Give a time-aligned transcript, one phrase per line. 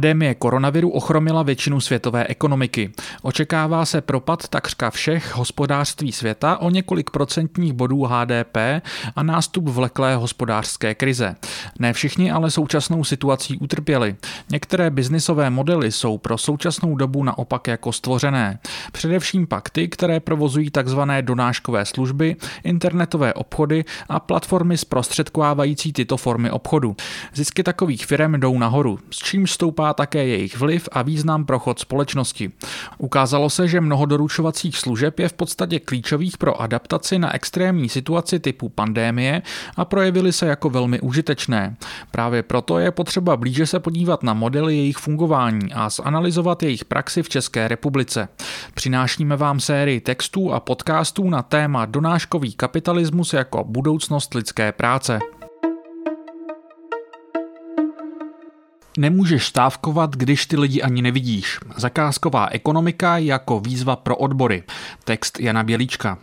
[0.00, 2.92] Pandémie koronaviru ochromila většinu světové ekonomiky.
[3.22, 8.56] Očekává se propad takřka všech hospodářství světa o několik procentních bodů HDP
[9.16, 11.36] a nástup vleklé hospodářské krize.
[11.78, 14.16] Ne všichni ale současnou situací utrpěli.
[14.50, 18.58] Některé biznisové modely jsou pro současnou dobu naopak jako stvořené.
[18.92, 21.00] Především pak ty, které provozují tzv.
[21.20, 26.96] donáškové služby, internetové obchody a platformy zprostředkovávající tyto formy obchodu.
[27.34, 31.78] Zisky takových firm jdou nahoru, s čím stoupá také jejich vliv a význam pro chod
[31.78, 32.50] společnosti.
[32.98, 38.38] Ukázalo se, že mnoho doručovacích služeb je v podstatě klíčových pro adaptaci na extrémní situaci
[38.38, 39.42] typu pandémie
[39.76, 41.76] a projevily se jako velmi užitečné.
[42.10, 47.22] Právě proto je potřeba blíže se podívat na modely jejich fungování a zanalizovat jejich praxi
[47.22, 48.28] v České republice.
[48.74, 55.39] Přinášíme vám sérii textů a podcastů na téma donáškový kapitalismus jako budoucnost lidské práce.
[58.98, 61.58] Nemůžeš stávkovat, když ty lidi ani nevidíš.
[61.76, 64.62] Zakázková ekonomika jako výzva pro odbory.
[65.04, 66.18] Text Jana Bělíčka.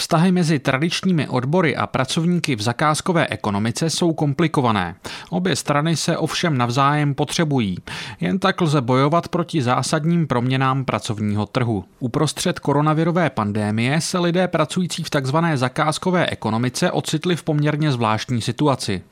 [0.00, 4.94] Vztahy mezi tradičními odbory a pracovníky v zakázkové ekonomice jsou komplikované.
[5.30, 7.76] Obě strany se ovšem navzájem potřebují.
[8.20, 11.84] Jen tak lze bojovat proti zásadním proměnám pracovního trhu.
[11.98, 15.36] Uprostřed koronavirové pandémie se lidé pracující v tzv.
[15.54, 19.02] zakázkové ekonomice ocitli v poměrně zvláštní situaci.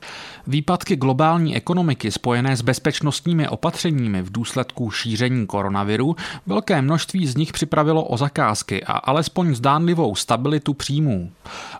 [0.47, 7.53] Výpadky globální ekonomiky spojené s bezpečnostními opatřeními v důsledku šíření koronaviru velké množství z nich
[7.53, 11.31] připravilo o zakázky a alespoň zdánlivou stabilitu příjmů.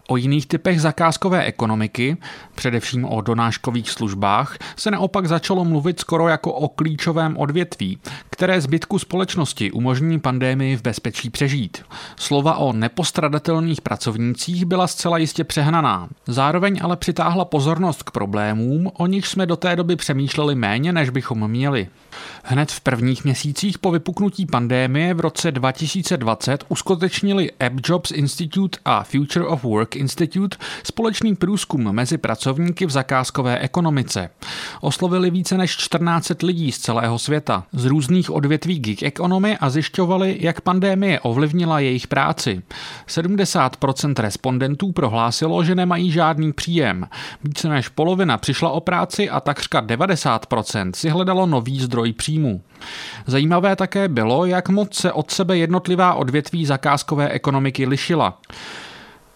[0.07, 2.17] O jiných typech zakázkové ekonomiky,
[2.55, 7.97] především o donáškových službách, se naopak začalo mluvit skoro jako o klíčovém odvětví,
[8.29, 11.83] které zbytku společnosti umožní pandémii v bezpečí přežít.
[12.15, 16.09] Slova o nepostradatelných pracovnících byla zcela jistě přehnaná.
[16.27, 21.09] Zároveň ale přitáhla pozornost k problémům, o nich jsme do té doby přemýšleli méně, než
[21.09, 21.87] bychom měli.
[22.43, 29.45] Hned v prvních měsících po vypuknutí pandémie v roce 2020 uskutečnili AppJobs Institute a Future
[29.45, 34.29] of Work Institute společný průzkum mezi pracovníky v zakázkové ekonomice.
[34.81, 40.37] Oslovili více než 14 lidí z celého světa, z různých odvětví gig economy a zjišťovali,
[40.39, 42.61] jak pandémie ovlivnila jejich práci.
[43.07, 47.07] 70% respondentů prohlásilo, že nemají žádný příjem.
[47.43, 52.28] Více než polovina přišla o práci a takřka 90% si hledalo nový zdroj příjmu.
[53.27, 58.37] Zajímavé také bylo, jak moc se od sebe jednotlivá odvětví zakázkové ekonomiky lišila.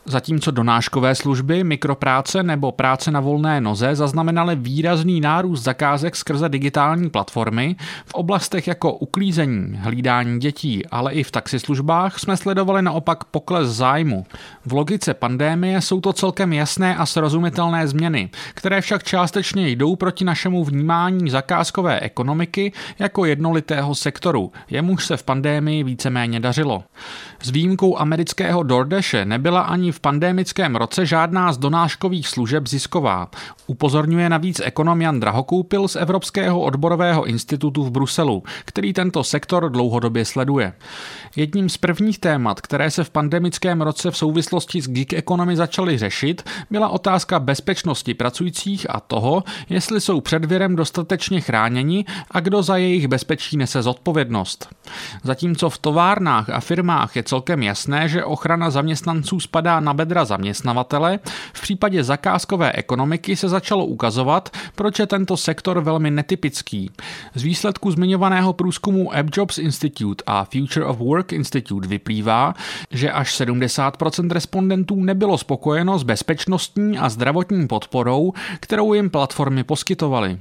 [0.06, 7.10] Zatímco donáškové služby, mikropráce nebo práce na volné noze zaznamenaly výrazný nárůst zakázek skrze digitální
[7.10, 7.76] platformy,
[8.06, 14.26] v oblastech jako uklízení, hlídání dětí, ale i v taxislužbách jsme sledovali naopak pokles zájmu.
[14.66, 20.26] V logice pandémie jsou to celkem jasné a srozumitelné změny, které však částečně jdou proti
[20.26, 26.84] našemu vnímání zakázkové ekonomiky jako jednolitého sektoru, jemuž se v pandémii víceméně dařilo.
[27.44, 33.30] S výjimkou amerického DoorDashe nebyla ani v pandemickém roce žádná z donáškových služeb zisková.
[33.68, 40.26] Upozorňuje navíc ekonom Jan Drahokoupil z Evropského odborového institutu v Bruselu, který tento sektor dlouhodobě
[40.26, 40.74] sleduje.
[41.36, 45.98] Jedním z prvních témat, které se v pandemickém roce v souvislosti s gig economy začaly
[45.98, 52.64] řešit, byla otázka bezpečnosti pracujících a toho, jestli jsou před virem dostatečně chráněni a kdo
[52.64, 54.68] za jejich bezpečí nese zodpovědnost.
[55.24, 61.20] Zatímco v továrnách a firmách je celkem jasné, že ochrana zaměstnanců spadá na bedra zaměstnavatele,
[61.54, 66.92] v případě zakázkové ekonomiky se začalo ukazovat, proč je tento sektor velmi netypický.
[67.36, 72.54] Z výsledku zmiňovaného průzkumu AppJobs Institute a Future of Work Institute vyplývá,
[72.92, 80.38] že až 70% respondentů nebylo spokojeno s bezpečnostní a zdravotní podporou, kterou jim platformy poskytovaly.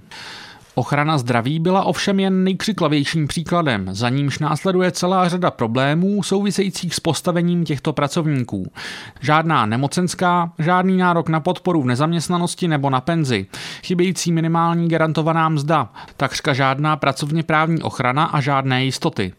[0.75, 7.01] Ochrana zdraví byla ovšem jen nejkřiklavějším příkladem, za nímž následuje celá řada problémů souvisejících s
[7.01, 8.73] postavením těchto pracovníků.
[9.21, 13.47] Žádná nemocenská, žádný nárok na podporu v nezaměstnanosti nebo na penzi,
[13.83, 19.33] chybějící minimální garantovaná mzda, takřka žádná pracovně právní ochrana a žádné jistoty.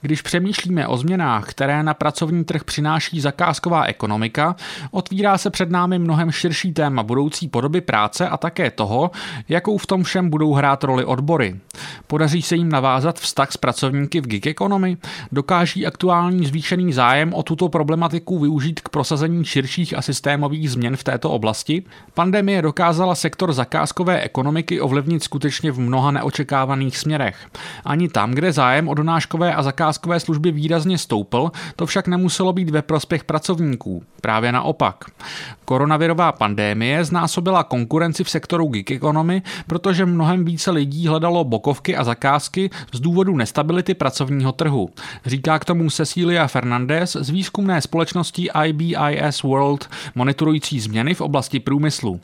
[0.00, 4.56] Když přemýšlíme o změnách, které na pracovní trh přináší zakázková ekonomika,
[4.90, 9.10] otvírá se před námi mnohem širší téma budoucí podoby práce a také toho,
[9.48, 11.56] jakou v tom všem budou hrát roli odbory.
[12.06, 14.96] Podaří se jim navázat vztah s pracovníky v gig economy?
[15.32, 21.04] Dokáží aktuální zvýšený zájem o tuto problematiku využít k prosazení širších a systémových změn v
[21.04, 21.82] této oblasti?
[22.14, 27.46] Pandemie dokázala sektor zakázkové ekonomiky ovlivnit skutečně v mnoha neočekávaných směrech.
[27.84, 32.70] Ani tam, kde zájem o donáškové a zakázkové služby výrazně stoupl, to však nemuselo být
[32.70, 34.02] ve prospěch pracovníků.
[34.20, 35.04] Právě naopak.
[35.64, 42.04] Koronavirová pandémie znásobila konkurenci v sektoru gig economy, protože mnohem více lidí hledalo bokovky a
[42.04, 44.90] zakázky z důvodu nestability pracovního trhu.
[45.26, 52.20] Říká k tomu Cecilia Fernandez z výzkumné společnosti IBIS World, monitorující změny v oblasti průmyslu.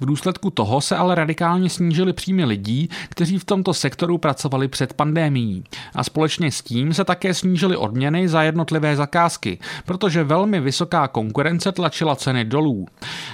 [0.00, 4.92] V důsledku toho se ale radikálně snížily příjmy lidí, kteří v tomto sektoru pracovali před
[4.92, 5.64] pandémií.
[5.94, 11.72] A společně s tím se také snížily odměny za jednotlivé zakázky, protože velmi vysoká konkurence
[11.72, 12.86] tlačila ceny dolů.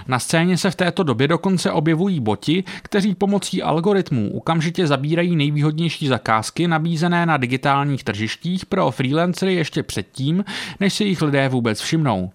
[0.08, 6.08] Na scéně se v této době dokonce objevují boti, kteří pomocí algoritmů okamžitě zabírají nejvýhodnější
[6.08, 10.44] zakázky nabízené na digitálních tržištích pro freelancery ještě předtím,
[10.81, 12.31] než si jich lidé vůbec všimnou.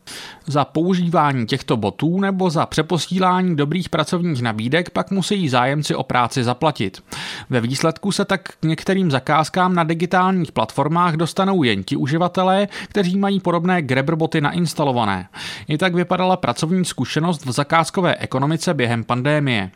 [0.46, 6.44] Za používání těchto botů nebo za přeposílání dobrých pracovních nabídek pak musí zájemci o práci
[6.44, 7.04] zaplatit.
[7.50, 13.18] Ve výsledku se tak k některým zakázkám na digitálních platformách dostanou jen ti uživatelé, kteří
[13.18, 15.28] mají podobné Grabberboty nainstalované.
[15.68, 19.72] I tak vypadala pracovní zkušenost v zakázkové ekonomice během pandémie.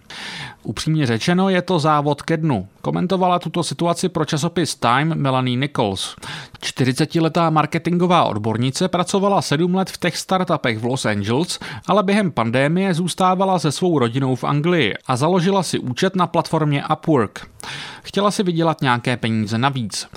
[0.63, 2.67] Upřímně řečeno je to závod ke dnu.
[2.81, 6.15] Komentovala tuto situaci pro časopis Time Melanie Nichols.
[6.61, 12.93] 40-letá marketingová odbornice pracovala 7 let v tech startupech v Los Angeles, ale během pandémie
[12.93, 17.47] zůstávala se svou rodinou v Anglii a založila si účet na platformě Upwork.
[18.03, 20.07] Chtěla si vydělat nějaké peníze navíc.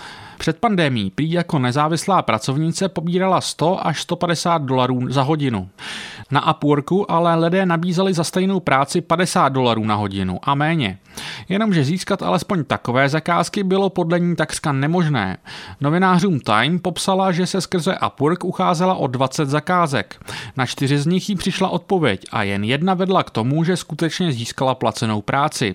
[0.40, 5.68] Před pandémí prý jako nezávislá pracovnice pobírala 100 až 150 dolarů za hodinu.
[6.30, 10.98] Na Upworku ale lidé nabízeli za stejnou práci 50 dolarů na hodinu a méně.
[11.48, 15.38] Jenomže získat alespoň takové zakázky bylo podle ní takřka nemožné.
[15.80, 20.26] Novinářům Time popsala, že se skrze Upwork ucházela o 20 zakázek.
[20.56, 24.32] Na čtyři z nich jí přišla odpověď a jen jedna vedla k tomu, že skutečně
[24.32, 25.74] získala placenou práci.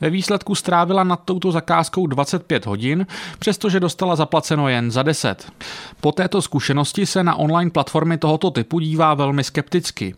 [0.00, 3.06] Ve výsledku strávila nad touto zakázkou 25 hodin,
[3.38, 5.52] přestože dostala zaplaceno jen za 10.
[6.00, 10.14] Po této zkušenosti se na online platformy tohoto typu dívá velmi skepticky.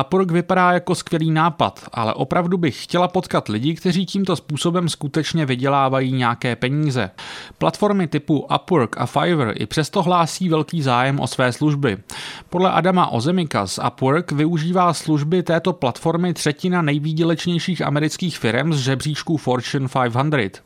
[0.00, 5.46] Upwork vypadá jako skvělý nápad, ale opravdu bych chtěla potkat lidi, kteří tímto způsobem skutečně
[5.46, 7.10] vydělávají nějaké peníze.
[7.58, 11.98] Platformy typu Upwork a Fiverr i přesto hlásí velký zájem o své služby.
[12.48, 19.36] Podle Adama Ozemika z Upwork využívá služby této platformy třetina nejvýdělečnějších amerických firm z žebříčku
[19.36, 20.62] Fortune 500.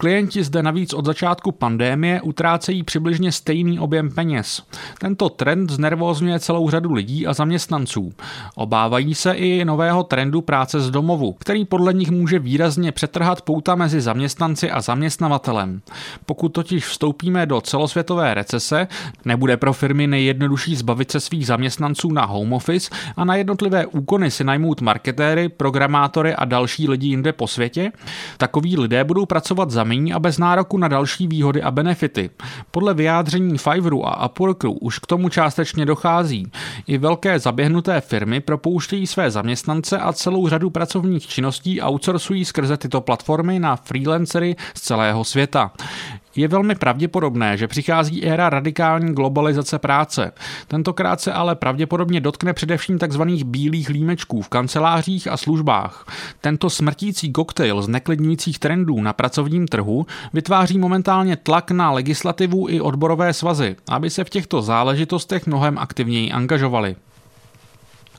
[0.00, 4.62] Klienti zde navíc od začátku pandémie utrácejí přibližně stejný objem peněz.
[4.98, 8.12] Tento trend znervózňuje celou řadu lidí a zaměstnanců.
[8.54, 13.74] Obávají se i nového trendu práce z domovu, který podle nich může výrazně přetrhat pouta
[13.74, 15.80] mezi zaměstnanci a zaměstnavatelem.
[16.26, 18.88] Pokud totiž vstoupíme do celosvětové recese,
[19.24, 24.30] nebude pro firmy nejjednodušší zbavit se svých zaměstnanců na home office a na jednotlivé úkony
[24.30, 27.92] si najmout marketéry, programátory a další lidi jinde po světě,
[28.36, 32.30] takoví lidé budou pracovat za oznámení a bez nároku na další výhody a benefity.
[32.70, 36.46] Podle vyjádření Fiverru a Upworku už k tomu částečně dochází.
[36.86, 43.00] I velké zaběhnuté firmy propouštějí své zaměstnance a celou řadu pracovních činností outsourcují skrze tyto
[43.00, 45.72] platformy na freelancery z celého světa.
[46.36, 50.32] Je velmi pravděpodobné, že přichází éra radikální globalizace práce.
[50.68, 53.22] Tentokrát se ale pravděpodobně dotkne především tzv.
[53.44, 56.06] bílých límečků v kancelářích a službách.
[56.40, 62.80] Tento smrtící koktejl z neklidňujících trendů na pracovním trhu vytváří momentálně tlak na legislativu i
[62.80, 66.96] odborové svazy, aby se v těchto záležitostech mnohem aktivněji angažovali.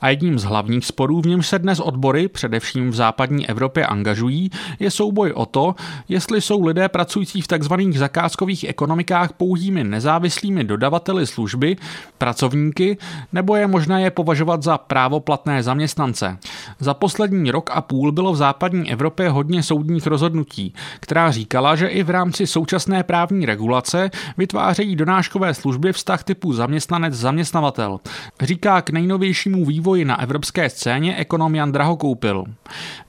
[0.01, 4.49] A jedním z hlavních sporů, v němž se dnes odbory, především v západní Evropě, angažují,
[4.79, 5.75] je souboj o to,
[6.09, 7.73] jestli jsou lidé pracující v tzv.
[7.95, 11.75] zakázkových ekonomikách pouhými nezávislými dodavateli služby,
[12.17, 12.97] pracovníky,
[13.33, 16.37] nebo je možné je považovat za právoplatné zaměstnance.
[16.79, 21.87] Za poslední rok a půl bylo v západní Evropě hodně soudních rozhodnutí, která říkala, že
[21.87, 27.99] i v rámci současné právní regulace vytvářejí donáškové služby vztah typu zaměstnanec-zaměstnavatel.
[28.41, 32.43] Říká k nejnovějšímu vývoji vývoji na evropské scéně ekonom Jan Draho koupil.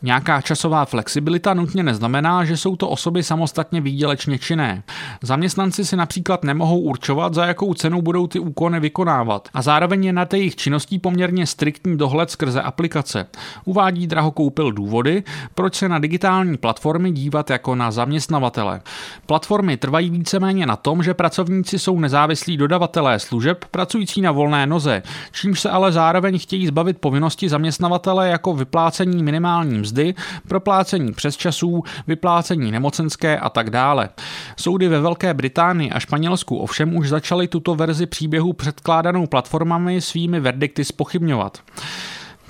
[0.03, 4.83] Nějaká časová flexibilita nutně neznamená, že jsou to osoby samostatně výdělečně činné.
[5.23, 10.13] Zaměstnanci si například nemohou určovat, za jakou cenu budou ty úkony vykonávat a zároveň je
[10.13, 13.27] na jejich činností poměrně striktní dohled skrze aplikace.
[13.65, 15.23] Uvádí Draho koupil důvody,
[15.55, 18.81] proč se na digitální platformy dívat jako na zaměstnavatele.
[19.27, 25.03] Platformy trvají víceméně na tom, že pracovníci jsou nezávislí dodavatelé služeb pracující na volné noze,
[25.33, 30.15] čímž se ale zároveň chtějí zbavit povinnosti zaměstnavatele jako vyplácení minimální mzdy,
[30.49, 34.09] proplácení přesčasů, vyplácení nemocenské a tak dále.
[34.57, 40.41] Soudy ve Velké Británii a Španělsku ovšem už začaly tuto verzi příběhu předkládanou platformami svými
[40.41, 41.59] verdikty spochybňovat.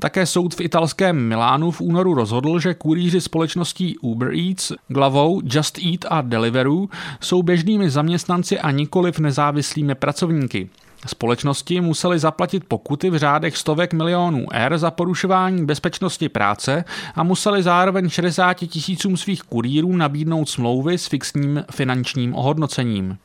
[0.01, 5.79] Také soud v italském Milánu v únoru rozhodl, že kurýři společností Uber Eats, Glavou, Just
[5.79, 6.89] Eat a Deliveroo
[7.21, 10.71] jsou běžnými zaměstnanci a nikoliv nezávislými pracovníky.
[11.07, 17.63] Společnosti musely zaplatit pokuty v řádech stovek milionů R za porušování bezpečnosti práce a museli
[17.63, 23.19] zároveň 60 tisícům svých kurýrů nabídnout smlouvy s fixním finančním ohodnocením.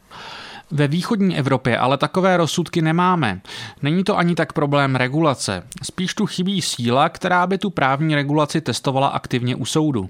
[0.72, 3.42] Ve východní Evropě ale takové rozsudky nemáme.
[3.82, 5.64] Není to ani tak problém regulace.
[5.84, 10.10] Spíš tu chybí síla, která by tu právní regulaci testovala aktivně u soudu.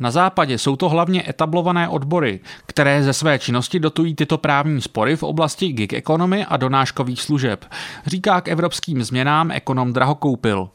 [0.00, 5.16] Na západě jsou to hlavně etablované odbory, které ze své činnosti dotují tyto právní spory
[5.16, 7.64] v oblasti gig economy a donáškových služeb.
[8.06, 10.68] Říká k evropským změnám ekonom Drahokoupil.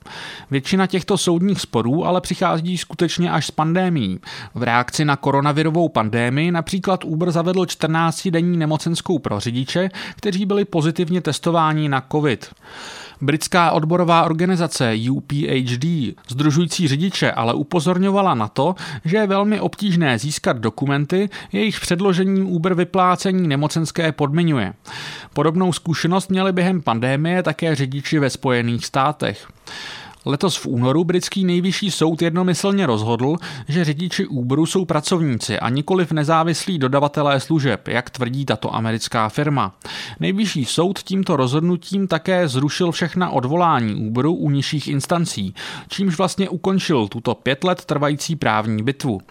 [0.52, 4.20] Většina těchto soudních sporů ale přichází skutečně až s pandémií.
[4.56, 11.22] V reakci na koronavirovou pandémii například Uber zavedl 14-denní nemocenskou pro řidiče, kteří byli pozitivně
[11.22, 12.54] testováni na COVID.
[13.22, 15.86] Britská odborová organizace UPHD,
[16.30, 18.76] združující řidiče, ale upozorňovala na to,
[19.06, 24.74] že je velmi obtížné získat dokumenty, jejich předložením Uber vyplácení nemocenské podmiňuje.
[25.34, 29.48] Podobnou zkušenost měli během pandémie také řidiči ve Spojených státech.
[30.26, 33.36] Letos v únoru britský nejvyšší soud jednomyslně rozhodl,
[33.68, 39.76] že řidiči Uberu jsou pracovníci a nikoliv nezávislí dodavatelé služeb, jak tvrdí tato americká firma.
[40.20, 45.54] Nejvyšší soud tímto rozhodnutím také zrušil všechna odvolání Uberu u nižších instancí,
[45.90, 49.22] čímž vlastně ukončil tuto pět let trvající právní bitvu.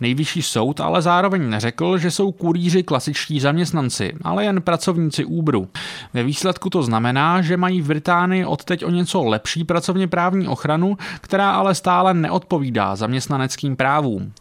[0.00, 5.68] Nejvyšší soud ale zároveň neřekl, že jsou kurýři klasičtí zaměstnanci, ale jen pracovníci Uberu.
[6.14, 10.48] Ve výsledku to znamená, že mají v Británii odteď o něco lepší pracovně právní právní
[10.48, 14.32] ochranu, která ale stále neodpovídá zaměstnaneckým právům.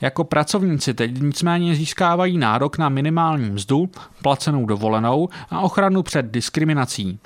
[0.00, 3.90] Jako pracovníci teď nicméně získávají nárok na minimální mzdu,
[4.22, 7.18] placenou dovolenou a ochranu před diskriminací.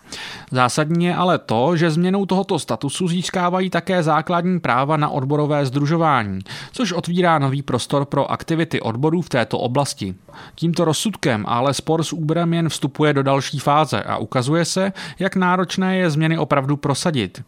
[0.51, 6.39] Zásadní je ale to, že změnou tohoto statusu získávají také základní práva na odborové združování,
[6.73, 10.15] což otvírá nový prostor pro aktivity odborů v této oblasti.
[10.55, 15.37] Tímto rozsudkem ale spor s Uberem jen vstupuje do další fáze a ukazuje se, jak
[15.37, 17.43] náročné je změny opravdu prosadit.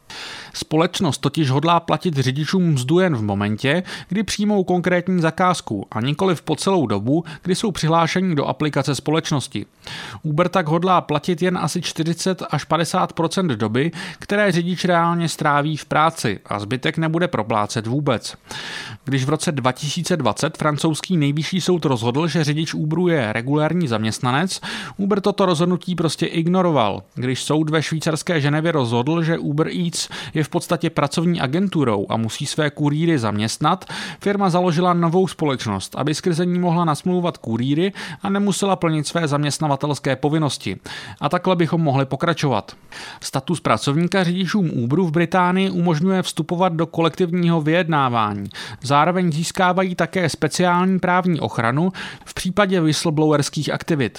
[0.54, 6.34] Společnost totiž hodlá platit řidičům mzdu jen v momentě, kdy přijmou konkrétní zakázku a nikoli
[6.44, 9.37] po celou dobu, kdy jsou přihlášeni do aplikace společnosti.
[10.22, 15.84] Uber tak hodlá platit jen asi 40 až 50% doby, které řidič reálně stráví v
[15.84, 18.36] práci a zbytek nebude proplácet vůbec.
[19.04, 24.60] Když v roce 2020 francouzský nejvyšší soud rozhodl, že řidič Uberu je regulární zaměstnanec,
[24.96, 27.02] Uber toto rozhodnutí prostě ignoroval.
[27.14, 32.16] Když soud ve švýcarské Ženevě rozhodl, že Uber Eats je v podstatě pracovní agenturou a
[32.16, 33.84] musí své kurýry zaměstnat,
[34.20, 37.92] firma založila novou společnost, aby skrze ní mohla nasmlouvat kurýry
[38.22, 40.76] a nemusela plnit své zaměstnavatelské povinnosti.
[41.20, 42.76] A takhle bychom mohli pokračovat.
[43.20, 48.48] Status pracovníka řidičům Uberu v Británii umožňuje vstupovat do kolektivního vyjednávání.
[48.82, 51.92] Zároveň získávají také speciální právní ochranu
[52.24, 54.18] v případě whistleblowerských aktivit.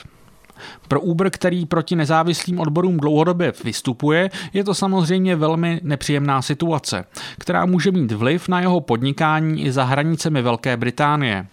[0.88, 7.06] Pro Uber, který proti nezávislým odborům dlouhodobě vystupuje, je to samozřejmě velmi nepříjemná situace,
[7.38, 11.48] která může mít vliv na jeho podnikání i za hranicemi Velké Británie.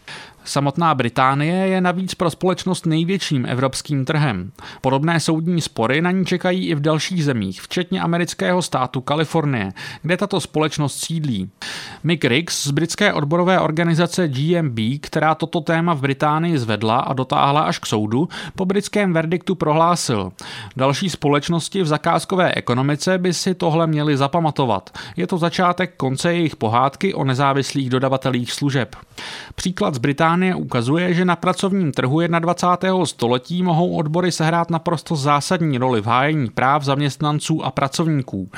[0.47, 4.53] Samotná Británie je navíc pro společnost největším evropským trhem.
[4.81, 9.73] Podobné soudní spory na ní čekají i v dalších zemích, včetně amerického státu Kalifornie,
[10.03, 11.51] kde tato společnost sídlí.
[12.05, 17.61] Mick Riggs z britské odborové organizace GMB, která toto téma v Británii zvedla a dotáhla
[17.61, 20.33] až k soudu, po britském verdiktu prohlásil.
[20.77, 24.99] Další společnosti v zakázkové ekonomice by si tohle měly zapamatovat.
[25.17, 28.97] Je to začátek konce jejich pohádky o nezávislých dodavatelích služeb.
[29.55, 33.07] Příklad z Británie Británie ukazuje, že na pracovním trhu 21.
[33.07, 38.49] století mohou odbory sehrát naprosto zásadní roli v hájení práv zaměstnanců a pracovníků.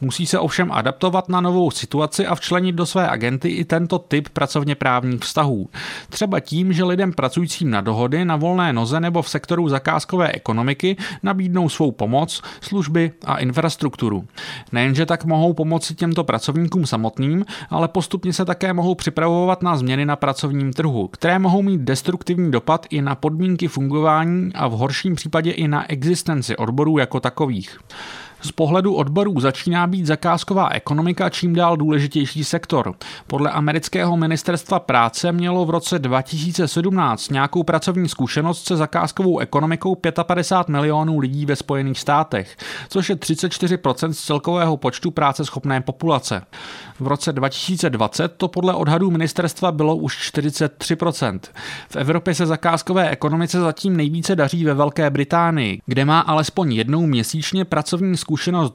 [0.00, 4.28] Musí se ovšem adaptovat na novou situaci a včlenit do své agenty i tento typ
[4.28, 5.68] pracovně právních vztahů.
[6.08, 10.96] Třeba tím, že lidem pracujícím na dohody, na volné noze nebo v sektoru zakázkové ekonomiky
[11.22, 14.24] nabídnou svou pomoc, služby a infrastrukturu.
[14.72, 20.06] Nejenže tak mohou pomoci těmto pracovníkům samotným, ale postupně se také mohou připravovat na změny
[20.06, 24.72] na pracovním trhu, které které mohou mít destruktivní dopad i na podmínky fungování a v
[24.72, 27.78] horším případě i na existenci odborů jako takových.
[28.40, 32.94] Z pohledu odborů začíná být zakázková ekonomika čím dál důležitější sektor.
[33.26, 39.94] Podle amerického ministerstva práce mělo v roce 2017 nějakou pracovní zkušenost se zakázkovou ekonomikou
[40.26, 42.56] 55 milionů lidí ve Spojených státech,
[42.88, 46.42] což je 34% z celkového počtu práce schopné populace.
[47.00, 51.40] V roce 2020 to podle odhadů ministerstva bylo už 43%.
[51.88, 57.06] V Evropě se zakázkové ekonomice zatím nejvíce daří ve Velké Británii, kde má alespoň jednou
[57.06, 58.27] měsíčně pracovní zkušenost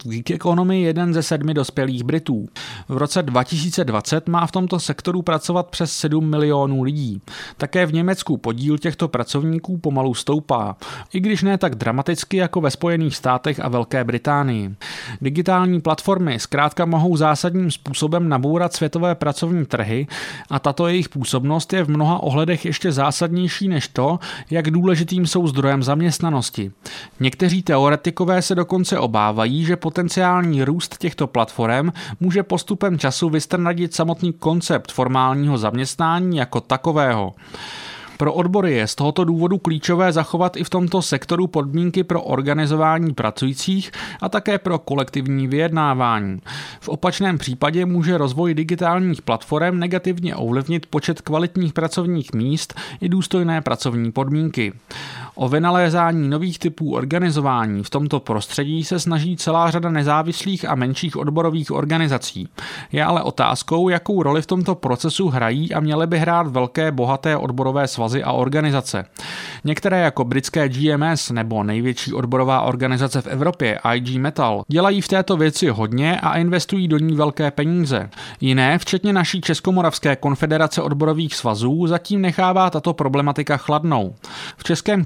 [0.03, 2.48] Geek Economy jeden ze sedmi dospělých Britů.
[2.89, 7.22] V roce 2020 má v tomto sektoru pracovat přes 7 milionů lidí.
[7.57, 10.75] Také v Německu podíl těchto pracovníků pomalu stoupá,
[11.13, 14.75] i když ne tak dramaticky jako ve Spojených státech a Velké Británii.
[15.22, 20.07] Digitální platformy zkrátka mohou zásadním způsobem nabourat světové pracovní trhy
[20.50, 24.19] a tato jejich působnost je v mnoha ohledech ještě zásadnější než to,
[24.51, 26.72] jak důležitým jsou zdrojem zaměstnanosti.
[27.19, 34.33] Někteří teoretikové se dokonce obávají, že potenciální růst těchto platform může postupem času vystrnadit samotný
[34.33, 37.33] koncept formálního zaměstnání jako takového.
[38.17, 43.13] Pro odbory je z tohoto důvodu klíčové zachovat i v tomto sektoru podmínky pro organizování
[43.13, 46.39] pracujících a také pro kolektivní vyjednávání.
[46.79, 53.62] V opačném případě může rozvoj digitálních platform negativně ovlivnit počet kvalitních pracovních míst i důstojné
[53.62, 54.73] pracovní podmínky.
[55.35, 61.17] O vynalézání nových typů organizování v tomto prostředí se snaží celá řada nezávislých a menších
[61.17, 62.47] odborových organizací.
[62.91, 67.37] Je ale otázkou, jakou roli v tomto procesu hrají a měly by hrát velké bohaté
[67.37, 69.05] odborové svazy a organizace.
[69.63, 75.37] Některé jako britské GMS nebo největší odborová organizace v Evropě IG Metal dělají v této
[75.37, 78.09] věci hodně a investují do ní velké peníze.
[78.41, 84.15] Jiné, včetně naší Českomoravské konfederace odborových svazů, zatím nechává tato problematika chladnou.
[84.57, 85.05] V českém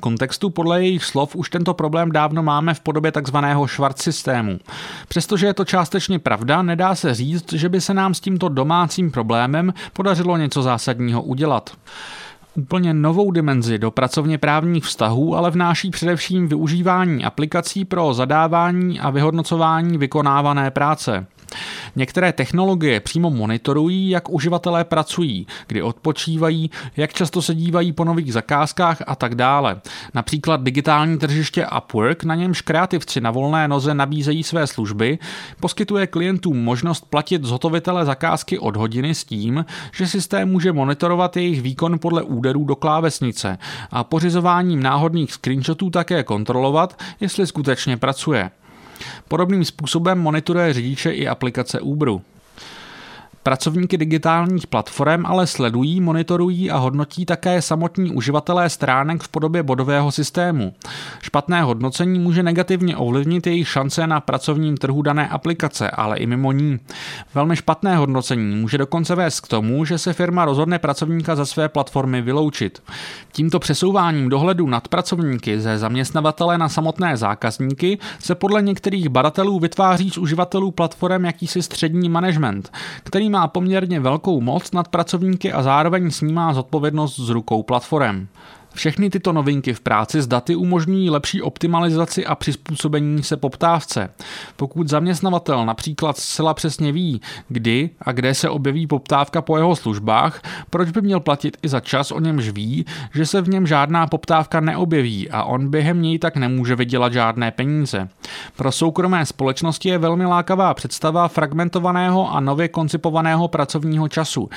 [0.50, 4.59] podle jejich slov už tento problém dávno máme v podobě takzvaného švart systému.
[5.07, 9.12] Přestože je to částečně pravda, nedá se říct, že by se nám s tímto domácím
[9.12, 11.69] problémem podařilo něco zásadního udělat
[12.57, 19.09] úplně novou dimenzi do pracovně právních vztahů, ale vnáší především využívání aplikací pro zadávání a
[19.09, 21.25] vyhodnocování vykonávané práce.
[21.96, 28.34] Některé technologie přímo monitorují, jak uživatelé pracují, kdy odpočívají, jak často se dívají po nových
[28.34, 29.82] zakázkách a tak dále.
[30.13, 35.19] Například digitální tržiště Upwork, na němž kreativci na volné noze nabízejí své služby,
[35.60, 41.62] poskytuje klientům možnost platit zhotovitele zakázky od hodiny s tím, že systém může monitorovat jejich
[41.62, 43.58] výkon podle úderů do klávesnice
[43.91, 48.52] a pořizováním náhodných screenshotů také kontrolovat, jestli skutečně pracuje.
[49.27, 52.21] Podobným způsobem monitoruje řidiče i aplikace Uberu.
[53.47, 60.12] Pracovníky digitálních platform ale sledují, monitorují a hodnotí také samotní uživatelé stránek v podobě bodového
[60.12, 60.73] systému.
[61.21, 66.51] Špatné hodnocení může negativně ovlivnit jejich šance na pracovním trhu dané aplikace, ale i mimo
[66.51, 66.79] ní.
[67.33, 71.69] Velmi špatné hodnocení může dokonce vést k tomu, že se firma rozhodne pracovníka ze své
[71.69, 72.83] platformy vyloučit.
[73.31, 80.10] Tímto přesouváním dohledu nad pracovníky ze zaměstnavatele na samotné zákazníky se podle některých badatelů vytváří
[80.10, 82.71] z uživatelů platform jakýsi střední management,
[83.03, 88.28] který má má poměrně velkou moc nad pracovníky a zároveň snímá zodpovědnost z rukou platform.
[88.78, 94.10] Všechny tyto novinky v práci s daty umožňují lepší optimalizaci a přizpůsobení se poptávce.
[94.56, 100.42] Pokud zaměstnavatel například zcela přesně ví, kdy a kde se objeví poptávka po jeho službách,
[100.70, 104.08] proč by měl platit i za čas, o němž ví, že se v něm žádná
[104.08, 108.10] poptávka neobjeví a on během něj tak nemůže vydělat žádné peníze.
[108.56, 114.50] Pro soukromé společnosti je velmi lákavá představa fragmentovaného a nově koncipovaného pracovního času,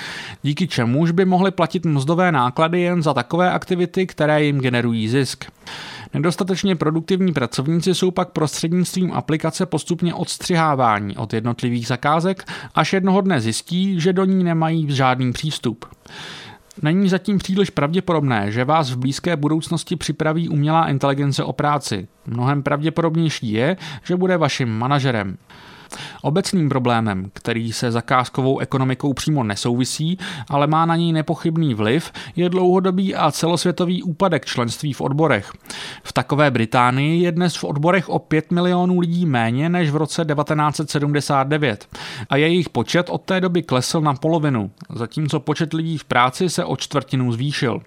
[0.42, 5.44] díky čemuž by mohli platit mzdové náklady jen za takové aktivity, které jim generují zisk.
[6.14, 13.40] Nedostatečně produktivní pracovníci jsou pak prostřednictvím aplikace postupně odstřihávání od jednotlivých zakázek, až jednoho dne
[13.40, 15.84] zjistí, že do ní nemají žádný přístup.
[16.82, 22.08] Není zatím příliš pravděpodobné, že vás v blízké budoucnosti připraví umělá inteligence o práci.
[22.26, 25.36] Mnohem pravděpodobnější je, že bude vaším manažerem.
[26.22, 32.48] Obecným problémem, který se zakázkovou ekonomikou přímo nesouvisí, ale má na ní nepochybný vliv, je
[32.48, 35.52] dlouhodobý a celosvětový úpadek členství v odborech.
[36.04, 40.24] V takové Británii je dnes v odborech o 5 milionů lidí méně než v roce
[40.24, 41.88] 1979
[42.30, 46.64] a jejich počet od té doby klesl na polovinu, zatímco počet lidí v práci se
[46.64, 47.80] o čtvrtinu zvýšil.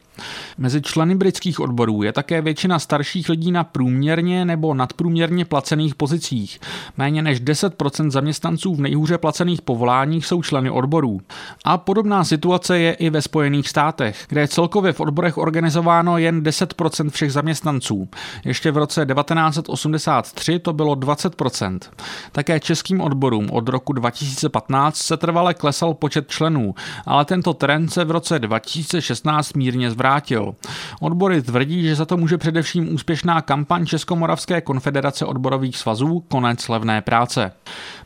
[0.58, 6.60] Mezi členy britských odborů je také většina starších lidí na průměrně nebo nadprůměrně placených pozicích.
[6.98, 11.22] Méně než 10% zaměstnanců v nejhůře placených povoláních jsou členy odborů.
[11.66, 16.44] A podobná situace je i ve Spojených státech, kde je celkově v odborech organizováno jen
[16.44, 18.10] 10% všech zaměstnanců.
[18.46, 21.80] Ještě v roce 1983 to bylo 20%.
[22.32, 26.76] Také českým odborům od roku 2015 se trvale klesal počet členů,
[27.06, 30.56] ale tento trend se v roce 2016 mírně zvrátil vrátil.
[31.02, 37.02] Odbory tvrdí, že za to může především úspěšná kampaň Českomoravské konfederace odborových svazů Konec levné
[37.02, 37.52] práce.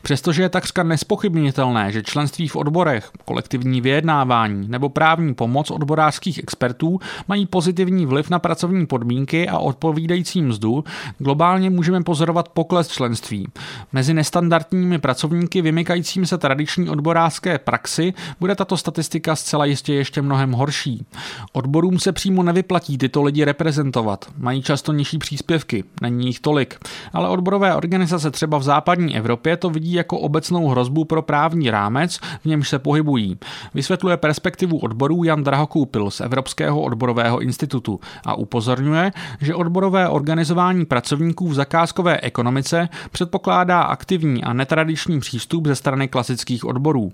[0.02, 7.00] Přestože je takřka nespochybnitelné, že členství v odborech, kolektivní vyjednávání nebo právní pomoc odborářských expertů
[7.28, 10.84] mají pozitivní vliv na pracovní podmínky a odpovídající mzdu,
[11.18, 13.48] globálně můžeme pozorovat pokles členství.
[13.92, 20.52] Mezi nestandardními pracovníky vymykajícími se tradiční odborářské praxi bude tato statistika zcela jistě ještě mnohem
[20.52, 21.06] horší.
[21.52, 26.76] Odborům se přímo nevyplatí tyto lidi reprezentovat, mají často nižší příspěvky, není jich tolik,
[27.12, 32.16] ale odborové organizace třeba v západní Evropě to vidí jako obecnou hrozbu pro právní rámec,
[32.16, 33.38] v němž se pohybují.
[33.74, 41.48] Vysvětluje perspektivu odborů Jan Drahokoupil z Evropského odborového institutu a upozorňuje, že odborové organizování pracovníků
[41.48, 47.12] v zakázkové ekonomice předpokládá aktivní a netradiční přístup ze strany klasických odborů.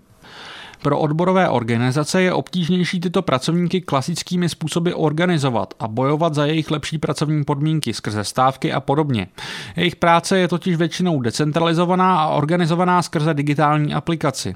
[0.83, 6.99] Pro odborové organizace je obtížnější tyto pracovníky klasickými způsoby organizovat a bojovat za jejich lepší
[6.99, 9.27] pracovní podmínky skrze stávky a podobně.
[9.77, 14.55] Jejich práce je totiž většinou decentralizovaná a organizovaná skrze digitální aplikaci.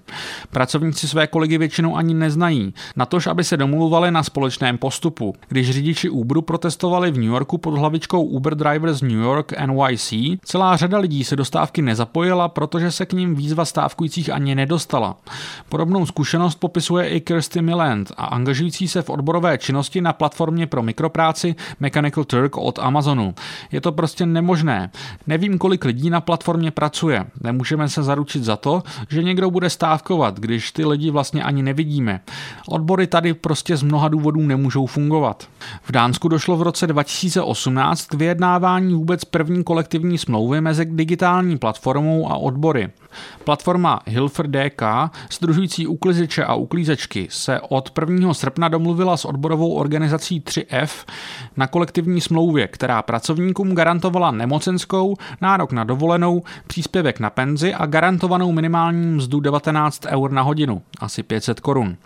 [0.50, 5.34] Pracovníci své kolegy většinou ani neznají, natož aby se domluvali na společném postupu.
[5.48, 10.76] Když řidiči Uberu protestovali v New Yorku pod hlavičkou Uber Drivers New York NYC, celá
[10.76, 15.16] řada lidí se do stávky nezapojila, protože se k ním výzva stávkujících ani nedostala.
[15.68, 20.82] Podobnou zkušenost popisuje i Kirsty Milland a angažující se v odborové činnosti na platformě pro
[20.82, 23.34] mikropráci Mechanical Turk od Amazonu.
[23.72, 24.90] Je to prostě nemožné.
[25.26, 27.26] Nevím, kolik lidí na platformě pracuje.
[27.40, 32.20] Nemůžeme se zaručit za to, že někdo bude stávkovat, když ty lidi vlastně ani nevidíme.
[32.68, 35.48] Odbory tady prostě z mnoha důvodů nemůžou fungovat.
[35.82, 42.30] V Dánsku došlo v roce 2018 k vyjednávání vůbec první kolektivní smlouvy mezi digitální platformou
[42.30, 42.90] a odbory.
[43.44, 44.82] Platforma Hilfer DK,
[45.32, 48.34] združující uklizeče a uklízečky, se od 1.
[48.34, 50.88] srpna domluvila s odborovou organizací 3F
[51.56, 58.52] na kolektivní smlouvě, která pracovníkům garantovala nemocenskou, nárok na dovolenou, příspěvek na penzi a garantovanou
[58.52, 61.96] minimální mzdu 19 eur na hodinu, asi 500 korun.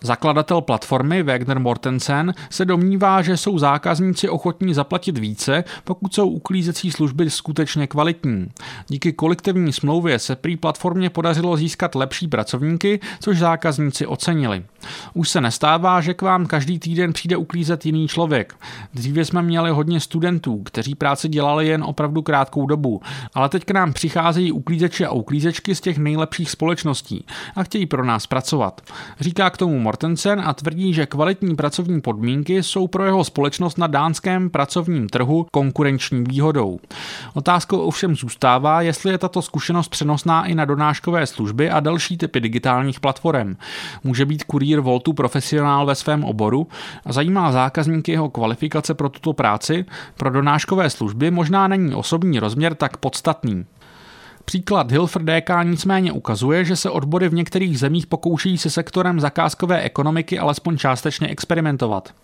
[0.00, 6.90] Zakladatel platformy Wagner Mortensen se domnívá, že jsou zákazníci ochotní zaplatit více, pokud jsou uklízecí
[6.90, 8.46] služby skutečně kvalitní.
[8.88, 14.64] Díky kolektivní smlouvě se prý platformě podařilo získat lepší pracovníky, což zákazníci ocenili.
[15.14, 18.54] Už se nestává, že k vám každý týden přijde uklízet jiný člověk.
[18.94, 23.00] Dříve jsme měli hodně studentů, kteří práci dělali jen opravdu krátkou dobu,
[23.34, 27.24] ale teď k nám přicházejí uklízeči a uklízečky z těch nejlepších společností
[27.56, 28.80] a chtějí pro nás pracovat.
[29.20, 33.86] Říká k tomu Mortensen a tvrdí, že kvalitní pracovní podmínky jsou pro jeho společnost na
[33.86, 36.78] dánském pracovním trhu konkurenční výhodou.
[37.34, 42.40] Otázkou ovšem zůstává, jestli je tato zkušenost přenosná i na donáškové služby a další typy
[42.40, 43.56] digitálních platform.
[44.04, 46.68] Může být kurýr Voltu profesionál ve svém oboru
[47.06, 49.84] a zajímá zákazníky jeho kvalifikace pro tuto práci,
[50.16, 53.64] pro donáškové služby možná není osobní rozměr tak podstatný.
[54.44, 59.80] Příklad Hilfer DK nicméně ukazuje, že se odbory v některých zemích pokouší se sektorem zakázkové
[59.80, 62.14] ekonomiky alespoň částečně experimentovat.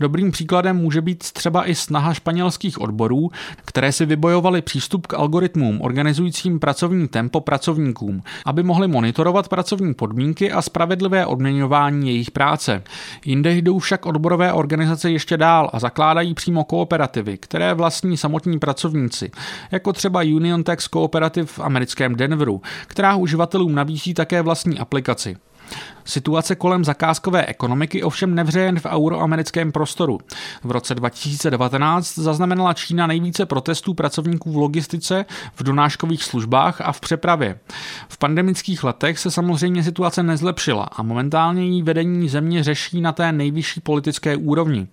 [0.00, 3.30] Dobrým příkladem může být třeba i snaha španělských odborů,
[3.64, 10.52] které si vybojovaly přístup k algoritmům organizujícím pracovní tempo pracovníkům, aby mohli monitorovat pracovní podmínky
[10.52, 12.82] a spravedlivé odměňování jejich práce.
[13.24, 19.30] Jinde jdou však odborové organizace ještě dál a zakládají přímo kooperativy, které vlastní samotní pracovníci,
[19.70, 25.36] jako třeba Union Tax Cooperative v americkém Denveru, která uživatelům nabízí také vlastní aplikaci.
[26.04, 30.18] Situace kolem zakázkové ekonomiky ovšem nevře jen v euroamerickém prostoru.
[30.64, 37.00] V roce 2019 zaznamenala Čína nejvíce protestů pracovníků v logistice, v donáškových službách a v
[37.00, 37.58] přepravě.
[38.08, 43.32] V pandemických letech se samozřejmě situace nezlepšila a momentálně jí vedení země řeší na té
[43.32, 44.86] nejvyšší politické úrovni.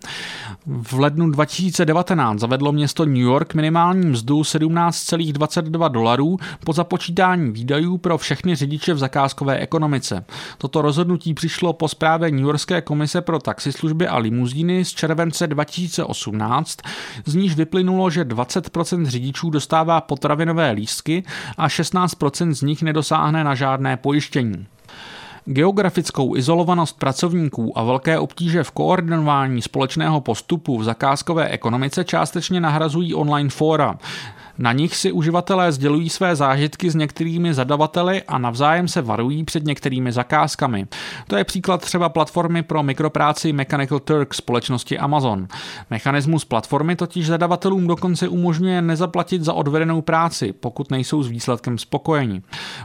[0.65, 8.17] V lednu 2019 zavedlo město New York minimální mzdu 17,22 dolarů po započítání výdajů pro
[8.17, 10.25] všechny řidiče v zakázkové ekonomice.
[10.57, 10.98] Toto rozhodnutí
[11.33, 16.77] přišlo po zprávě New Yorkské komise pro taxislužby a limuzíny z července 2018,
[17.25, 21.23] z níž vyplynulo, že 20% řidičů dostává potravinové lístky
[21.57, 24.65] a 16% z nich nedosáhne na žádné pojištění.
[25.45, 33.13] Geografickou izolovanost pracovníků a velké obtíže v koordinování společného postupu v zakázkové ekonomice částečně nahrazují
[33.13, 33.97] online fóra.
[34.61, 39.65] Na nich si uživatelé sdělují své zážitky s některými zadavateli a navzájem se varují před
[39.65, 40.87] některými zakázkami.
[41.27, 45.47] To je příklad třeba platformy pro mikropráci Mechanical Turk společnosti Amazon.
[45.89, 52.41] Mechanismus platformy totiž zadavatelům dokonce umožňuje nezaplatit za odvedenou práci, pokud nejsou s výsledkem spokojeni.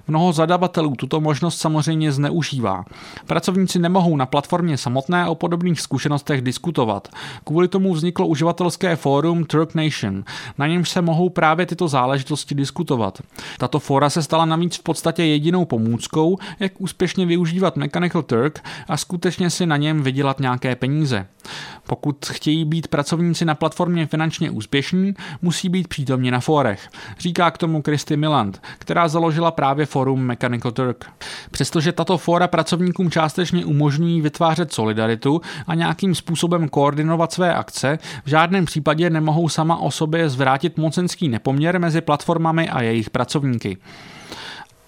[0.08, 2.84] Mnoho zadavatelů tuto možnost samozřejmě zneužívá.
[3.26, 7.08] Pracovníci nemohou na platformě samotné o podobných zkušenostech diskutovat.
[7.44, 10.24] Kvůli tomu vzniklo uživatelské fórum Turk Nation,
[10.58, 13.22] na němž se mohou právě právě tyto záležitosti diskutovat.
[13.58, 18.96] Tato fora se stala navíc v podstatě jedinou pomůckou, jak úspěšně využívat Mechanical Turk a
[18.96, 21.26] skutečně si na něm vydělat nějaké peníze.
[21.86, 26.88] Pokud chtějí být pracovníci na platformě finančně úspěšní, musí být přítomni na fórech.
[27.18, 31.04] Říká k tomu Christy Miland, která založila právě forum Mechanical Turk.
[31.50, 38.28] Přestože tato fóra pracovníkům částečně umožňují vytvářet solidaritu a nějakým způsobem koordinovat své akce, v
[38.28, 43.76] žádném případě nemohou sama o sobě zvrátit mocenský nepoměr mezi platformami a jejich pracovníky.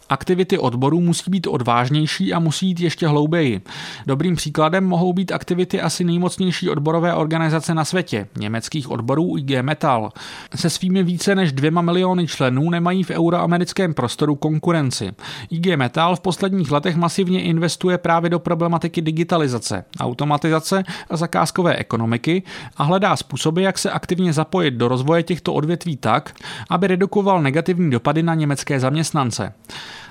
[0.09, 3.61] Aktivity odborů musí být odvážnější a musí jít ještě hlouběji.
[4.07, 10.13] Dobrým příkladem mohou být aktivity asi nejmocnější odborové organizace na světě, německých odborů IG Metal.
[10.55, 15.13] Se svými více než dvěma miliony členů nemají v euroamerickém prostoru konkurenci.
[15.51, 22.43] IG Metal v posledních letech masivně investuje právě do problematiky digitalizace, automatizace a zakázkové ekonomiky
[22.77, 26.35] a hledá způsoby, jak se aktivně zapojit do rozvoje těchto odvětví tak,
[26.71, 29.53] aby redukoval negativní dopady na německé zaměstnance.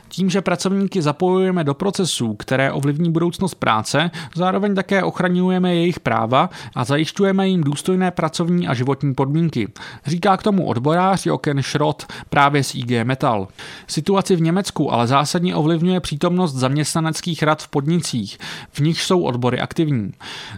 [0.09, 6.49] Tím, že pracovníky zapojujeme do procesů, které ovlivní budoucnost práce, zároveň také ochraňujeme jejich práva
[6.75, 9.67] a zajišťujeme jim důstojné pracovní a životní podmínky.
[10.05, 13.47] Říká k tomu odborář Joken Schrott právě z IG Metal.
[13.87, 18.37] Situaci v Německu ale zásadně ovlivňuje přítomnost zaměstnaneckých rad v podnicích,
[18.71, 20.11] v nich jsou odbory aktivní.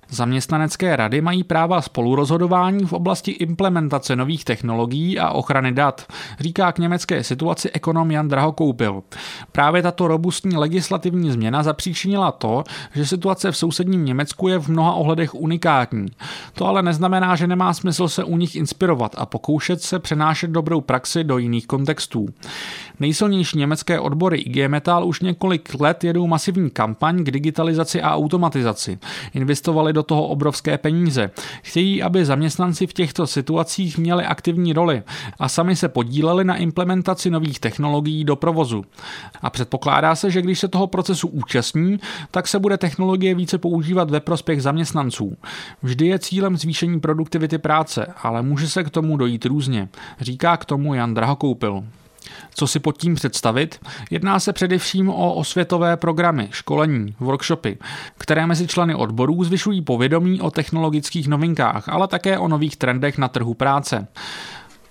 [0.10, 6.06] Zaměstnanecké rady mají práva spolurozhodování v oblasti implementace nových technologií a ochrany dat,
[6.40, 9.04] říká k německé situaci ekonom Jan Drahokoupil.
[9.52, 12.64] Právě tato robustní legislativní změna zapříčinila to,
[12.96, 16.08] že situace v sousedním Německu je v mnoha ohledech unikátní.
[16.54, 20.82] To ale neznamená, že nemá smysl se u nich inspirovat a pokoušet se přenášet dobrou
[20.82, 22.28] praxi do jiných kontextů.
[23.00, 29.00] Nejsilnější německé odbory IG Metal už několik let jedou masivní kampaň k digitalizaci a automatizaci.
[29.34, 31.32] Investovali do toho obrovské peníze.
[31.62, 35.04] Chtějí, aby zaměstnanci v těchto situacích měli aktivní roli
[35.40, 38.86] a sami se podíleli na implementaci nových technologií do provozu.
[39.42, 42.00] A předpokládá se, že když se toho procesu účastní,
[42.32, 45.38] tak se bude technologie více používat ve prospěch zaměstnanců.
[45.84, 50.66] Vždy je cílem zvýšení produktivity práce, ale může se k tomu dojít různě, říká k
[50.66, 51.84] tomu Jan Drahokoupil.
[52.54, 53.80] Co si pod tím představit?
[54.12, 57.78] Jedná se především o osvětové programy, školení, workshopy,
[58.18, 63.28] které mezi členy odborů zvyšují povědomí o technologických novinkách, ale také o nových trendech na
[63.28, 64.08] trhu práce.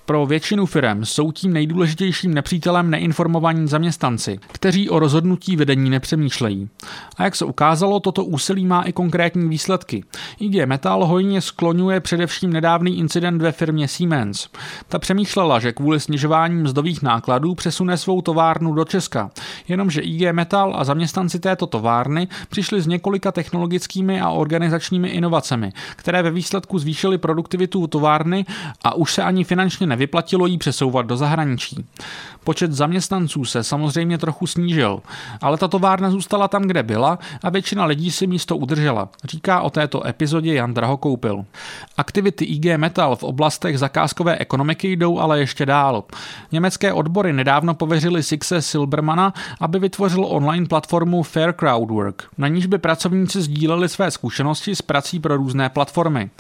[0.07, 6.69] Pro většinu firm jsou tím nejdůležitějším nepřítelem neinformovaní zaměstnanci, kteří o rozhodnutí vedení nepřemýšlejí.
[7.17, 10.05] A jak se ukázalo, toto úsilí má i konkrétní výsledky.
[10.41, 14.49] IG Metal hojně skloňuje především nedávný incident ve firmě Siemens.
[14.89, 19.31] Ta přemýšlela, že kvůli snižování mzdových nákladů přesune svou továrnu do Česka,
[19.69, 26.23] jenomže IG Metal a zaměstnanci této továrny přišli s několika technologickými a organizačními inovacemi, které
[26.23, 28.47] ve výsledku zvýšily produktivitu továrny
[28.85, 31.85] a už se ani finančně nevyplatilo jí přesouvat do zahraničí.
[32.45, 35.01] Počet zaměstnanců se samozřejmě trochu snížil,
[35.41, 39.71] ale ta továrna zůstala tam, kde byla a většina lidí si místo udržela, říká o
[39.71, 41.45] této epizodě Jan Drahokoupil.
[41.97, 46.05] Aktivity IG Metal v oblastech zakázkové ekonomiky jdou ale ještě dál.
[46.53, 52.79] Německé odbory nedávno pověřili Sixe Silbermana, aby vytvořil online platformu Fair Crowdwork, na níž by
[52.79, 56.31] pracovníci sdíleli své zkušenosti s prací pro různé platformy.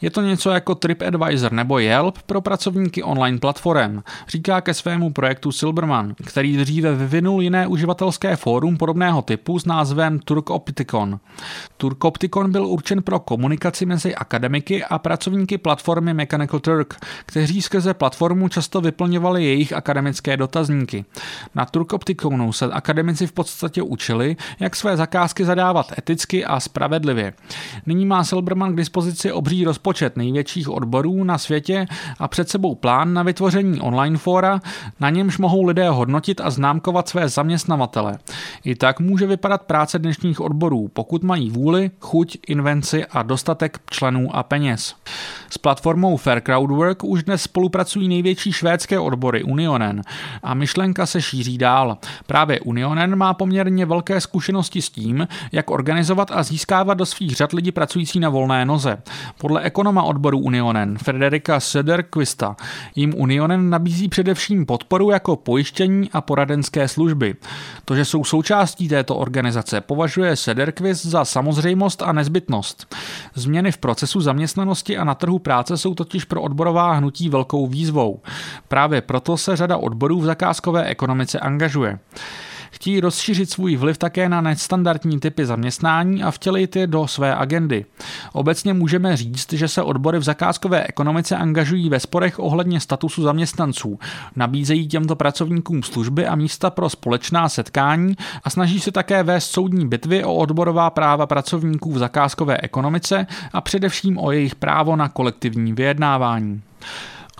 [0.00, 5.52] Je to něco jako TripAdvisor nebo Yelp pro pracovníky online platform, říká ke svému projektu
[5.52, 11.20] Silberman, který dříve vyvinul jiné uživatelské fórum podobného typu s názvem Turkopticon.
[11.76, 16.94] Turkopticon byl určen pro komunikaci mezi akademiky a pracovníky platformy Mechanical Turk,
[17.26, 21.04] kteří skrze platformu často vyplňovali jejich akademické dotazníky.
[21.54, 27.32] Na Turkopticonu se akademici v podstatě učili, jak své zakázky zadávat eticky a spravedlivě.
[27.86, 31.86] Nyní má Silberman k dispozici obří rozpočet největších odborů na světě
[32.18, 34.60] a před sebou plán na vytvoření online fóra,
[35.00, 38.18] na němž mohou lidé hodnotit a známkovat své zaměstnavatele.
[38.64, 44.36] I tak může vypadat práce dnešních odborů, pokud mají vůli, chuť, invenci a dostatek členů
[44.36, 44.94] a peněz.
[45.50, 50.02] S platformou Fair Crowdwork už dnes spolupracují největší švédské odbory Unionen
[50.42, 51.98] a myšlenka se šíří dál.
[52.26, 57.52] Právě Unionen má poměrně velké zkušenosti s tím, jak organizovat a získávat do svých řad
[57.52, 58.98] lidi pracující na volné noze.
[59.38, 62.56] Podle ekonoma odboru Unionen Frederika Söderqvista
[62.94, 67.34] jim Unionen nabízí především podporu jako pojištění a poradenské služby.
[67.84, 72.94] To, že jsou součástí této organizace, považuje Sederqvist za samozřejmost a nezbytnost.
[73.34, 78.20] Změny v procesu zaměstnanosti a na trhu práce jsou totiž pro odborová hnutí velkou výzvou.
[78.68, 81.98] Právě proto se řada odborů v zakázkové ekonomice angažuje.
[82.80, 87.84] Chtějí rozšířit svůj vliv také na nestandardní typy zaměstnání a vtělit je do své agendy.
[88.32, 93.98] Obecně můžeme říct, že se odbory v zakázkové ekonomice angažují ve sporech ohledně statusu zaměstnanců,
[94.36, 99.88] nabízejí těmto pracovníkům služby a místa pro společná setkání a snaží se také vést soudní
[99.88, 105.72] bitvy o odborová práva pracovníků v zakázkové ekonomice a především o jejich právo na kolektivní
[105.72, 106.62] vyjednávání.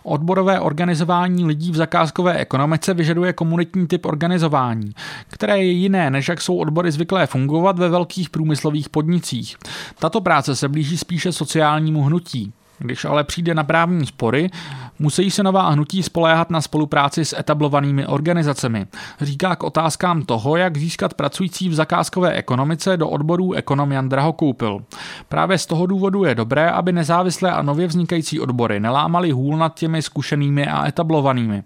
[0.03, 4.93] Odborové organizování lidí v zakázkové ekonomice vyžaduje komunitní typ organizování,
[5.29, 9.57] které je jiné, než jak jsou odbory zvyklé fungovat ve velkých průmyslových podnicích.
[9.99, 12.53] Tato práce se blíží spíše sociálnímu hnutí.
[12.83, 14.51] Když ale přijde na právní spory,
[14.99, 18.87] musí se nová hnutí spoléhat na spolupráci s etablovanými organizacemi.
[19.21, 24.81] Říká k otázkám toho, jak získat pracující v zakázkové ekonomice do odborů ekonom Jan Drahokoupil.
[25.29, 29.79] Právě z toho důvodu je dobré, aby nezávislé a nově vznikající odbory nelámaly hůl nad
[29.79, 31.63] těmi zkušenými a etablovanými.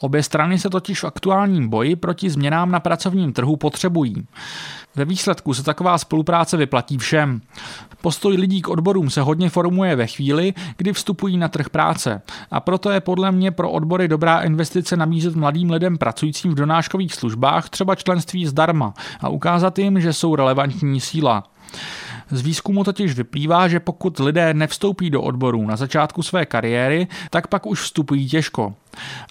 [0.00, 4.26] Obě strany se totiž v aktuálním boji proti změnám na pracovním trhu potřebují.
[4.96, 7.40] Ve výsledku se taková spolupráce vyplatí všem.
[8.00, 10.06] Postoj lidí k odborům se hodně formuje ve
[10.76, 12.22] kdy vstupují na trh práce.
[12.50, 17.14] A proto je podle mě pro odbory dobrá investice nabízet mladým lidem pracujícím v donáškových
[17.14, 21.44] službách třeba členství zdarma a ukázat jim, že jsou relevantní síla.
[22.30, 27.46] Z výzkumu totiž vyplývá, že pokud lidé nevstoupí do odborů na začátku své kariéry, tak
[27.46, 28.74] pak už vstupují těžko.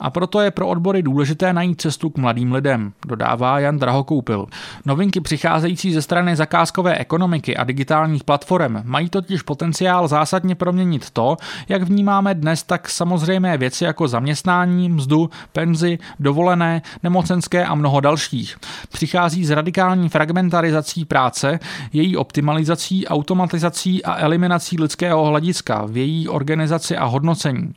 [0.01, 4.45] A proto je pro odbory důležité najít cestu k mladým lidem, dodává Jan Drahokoupil.
[4.85, 11.37] Novinky přicházející ze strany zakázkové ekonomiky a digitálních platform mají totiž potenciál zásadně proměnit to,
[11.69, 18.57] jak vnímáme dnes tak samozřejmé věci jako zaměstnání, mzdu, penzi, dovolené, nemocenské a mnoho dalších.
[18.91, 21.59] Přichází s radikální fragmentarizací práce,
[21.93, 27.73] její optimalizací, automatizací a eliminací lidského hlediska v její organizaci a hodnocení.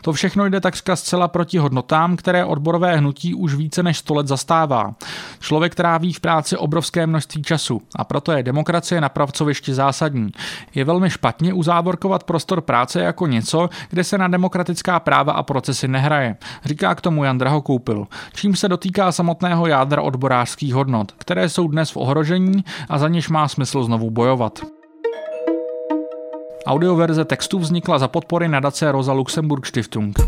[0.00, 4.26] To všechno jde takřka zcela proti hodnotám, které odborové hnutí už více než 100 let
[4.26, 4.94] zastává.
[5.40, 10.32] Člověk tráví v práci obrovské množství času a proto je demokracie na pracovišti zásadní.
[10.74, 15.88] Je velmi špatně uzávorkovat prostor práce jako něco, kde se na demokratická práva a procesy
[15.88, 21.68] nehraje, říká k tomu Jan Drahokoupil, čím se dotýká samotného jádra odborářských hodnot, které jsou
[21.68, 24.60] dnes v ohrožení a za něž má smysl znovu bojovat.
[26.66, 30.18] Audioverze textu vznikla za podpory nadace Rosa Luxemburg Stiftung.